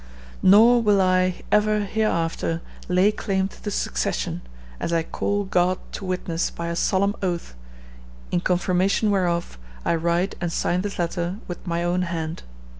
Nor 0.41 0.81
will 0.81 0.99
I 0.99 1.43
ever 1.51 1.81
hereafter 1.81 2.63
lay 2.89 3.11
claim 3.11 3.47
to 3.49 3.63
the 3.63 3.69
succession, 3.69 4.41
as 4.79 4.91
I 4.91 5.03
call 5.03 5.43
God 5.43 5.77
to 5.91 6.05
witness 6.05 6.49
by 6.49 6.69
a 6.69 6.75
solemn 6.75 7.15
oath, 7.21 7.53
in 8.31 8.39
confirmation 8.39 9.11
whereof 9.11 9.59
I 9.85 9.93
write 9.93 10.33
and 10.41 10.51
sign 10.51 10.81
this 10.81 10.97
letter 10.97 11.37
with 11.47 11.67
my 11.67 11.83
own 11.83 12.01
hand. 12.01 12.41